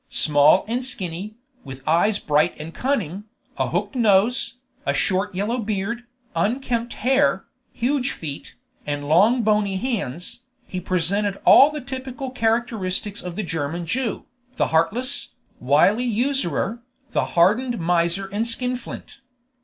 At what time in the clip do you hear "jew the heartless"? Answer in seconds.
13.85-15.35